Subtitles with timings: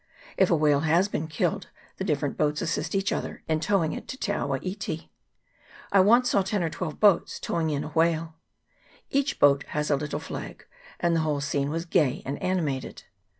[0.35, 4.07] If a whale has been killed, the different boats assist each other in towing it
[4.07, 5.11] to Te awa iti.
[5.91, 8.33] I once saw ten or twelve boats towing in a whale.
[9.11, 10.65] Each boat had a little flag,
[10.99, 13.03] and the whole scene was gay and animated.